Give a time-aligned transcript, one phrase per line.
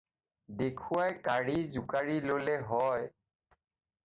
[0.61, 3.07] দেখুৱাই কড়ি জোকাৰি ল'লে হয়